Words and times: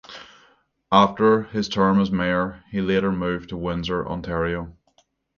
After 0.91 1.43
his 1.43 1.69
term 1.69 1.99
as 2.01 2.09
mayor, 2.09 2.63
he 2.71 2.81
later 2.81 3.11
moved 3.11 3.49
to 3.49 3.55
Windsor, 3.57 4.03
Ontario. 4.07 4.75